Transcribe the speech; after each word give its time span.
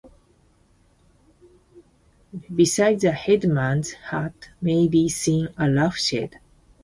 Beside 2.55 2.99
the 3.01 3.11
headman's 3.11 3.93
hut 3.93 4.49
may 4.59 4.87
be 4.87 5.07
seen 5.09 5.49
a 5.59 5.69
rough 5.69 5.95
shed. 5.99 6.39